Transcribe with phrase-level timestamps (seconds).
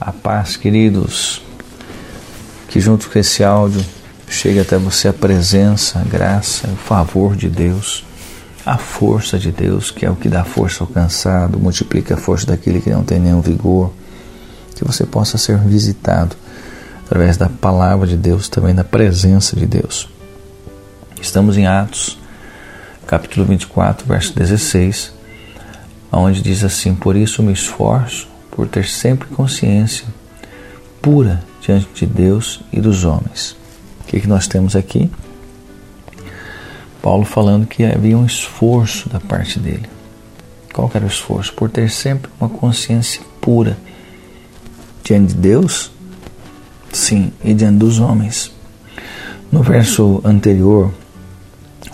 [0.00, 1.42] A paz, queridos,
[2.68, 3.84] que junto com esse áudio
[4.28, 8.04] chegue até você a presença, a graça, o favor de Deus,
[8.64, 12.46] a força de Deus, que é o que dá força ao cansado, multiplica a força
[12.46, 13.92] daquele que não tem nenhum vigor,
[14.76, 16.36] que você possa ser visitado
[17.04, 20.08] através da palavra de Deus, também da presença de Deus.
[21.20, 22.16] Estamos em Atos,
[23.04, 25.12] capítulo 24, verso 16,
[26.12, 28.28] onde diz assim: Por isso me esforço
[28.58, 30.04] por ter sempre consciência
[31.00, 33.56] pura diante de Deus e dos homens.
[34.00, 35.08] O que, que nós temos aqui?
[37.00, 39.88] Paulo falando que havia um esforço da parte dele.
[40.74, 41.52] Qual era o esforço?
[41.52, 43.78] Por ter sempre uma consciência pura
[45.04, 45.92] diante de Deus,
[46.92, 48.50] sim, e diante dos homens.
[49.52, 50.92] No verso anterior,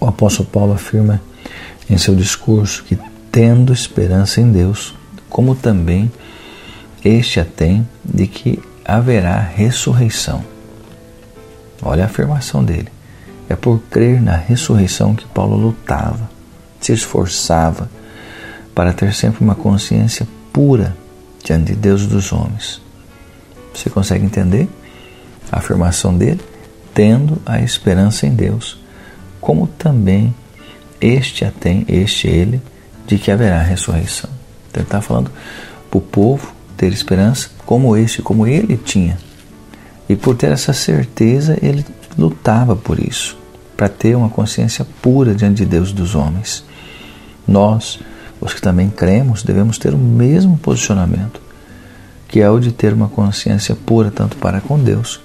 [0.00, 1.20] o apóstolo Paulo afirma
[1.90, 2.96] em seu discurso que,
[3.32, 4.94] tendo esperança em Deus,
[5.28, 6.08] como também
[7.04, 10.44] este a tem de que haverá ressurreição.
[11.82, 12.88] Olha a afirmação dele.
[13.48, 16.30] É por crer na ressurreição que Paulo lutava,
[16.80, 17.90] se esforçava
[18.74, 20.96] para ter sempre uma consciência pura
[21.44, 22.80] diante de Deus e dos homens.
[23.74, 24.68] Você consegue entender
[25.50, 26.40] a afirmação dele?
[26.94, 28.78] Tendo a esperança em Deus,
[29.40, 30.34] como também
[31.00, 32.62] este a tem, este ele,
[33.06, 34.30] de que haverá ressurreição.
[34.70, 35.30] Então ele está falando
[35.90, 39.16] para o povo ter esperança como este, como ele tinha.
[40.08, 41.86] E por ter essa certeza, ele
[42.18, 43.38] lutava por isso,
[43.76, 46.64] para ter uma consciência pura diante de Deus e dos homens.
[47.46, 48.00] Nós,
[48.40, 51.40] os que também cremos, devemos ter o mesmo posicionamento,
[52.26, 55.20] que é o de ter uma consciência pura tanto para com Deus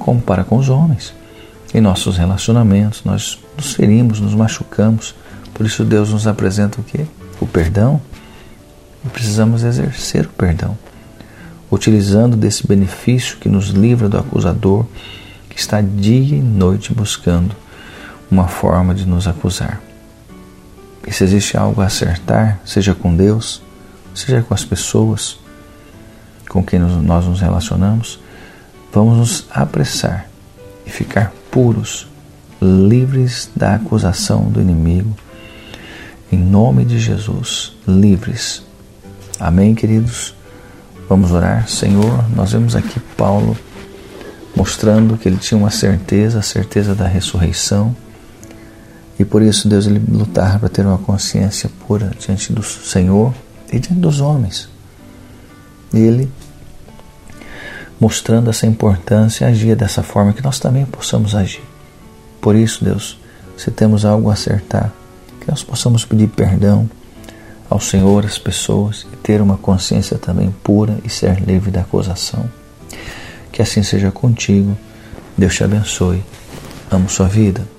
[0.00, 1.14] como para com os homens.
[1.72, 5.14] Em nossos relacionamentos, nós nos ferimos, nos machucamos,
[5.54, 7.06] por isso Deus nos apresenta o que?
[7.40, 8.00] O perdão.
[9.04, 10.76] E precisamos exercer o perdão
[11.76, 14.86] utilizando desse benefício que nos livra do acusador
[15.50, 17.54] que está dia e noite buscando
[18.30, 19.80] uma forma de nos acusar.
[21.06, 23.62] E se existe algo a acertar, seja com Deus,
[24.14, 25.38] seja com as pessoas
[26.48, 28.18] com quem nós nos relacionamos,
[28.92, 30.28] vamos nos apressar
[30.86, 32.06] e ficar puros,
[32.60, 35.14] livres da acusação do inimigo.
[36.32, 38.62] Em nome de Jesus, livres.
[39.38, 40.34] Amém, queridos?
[41.08, 41.68] Vamos orar.
[41.68, 43.56] Senhor, nós vemos aqui Paulo
[44.56, 47.94] mostrando que ele tinha uma certeza, a certeza da ressurreição.
[49.18, 53.32] E por isso, Deus, ele lutava para ter uma consciência pura diante do Senhor
[53.72, 54.68] e diante dos homens.
[55.94, 56.30] Ele,
[58.00, 61.62] mostrando essa importância, agia dessa forma que nós também possamos agir.
[62.40, 63.18] Por isso, Deus,
[63.56, 64.92] se temos algo a acertar,
[65.40, 66.88] que nós possamos pedir perdão
[67.68, 72.48] ao Senhor as pessoas e ter uma consciência também pura e ser livre da acusação.
[73.52, 74.76] Que assim seja contigo.
[75.36, 76.22] Deus te abençoe.
[76.90, 77.75] Amo sua vida.